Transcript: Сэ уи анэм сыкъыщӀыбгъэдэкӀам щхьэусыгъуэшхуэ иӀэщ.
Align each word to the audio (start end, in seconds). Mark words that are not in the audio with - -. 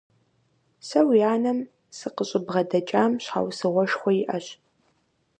Сэ 0.87 0.99
уи 1.07 1.19
анэм 1.33 1.59
сыкъыщӀыбгъэдэкӀам 1.97 3.11
щхьэусыгъуэшхуэ 3.23 4.11
иӀэщ. 4.21 4.45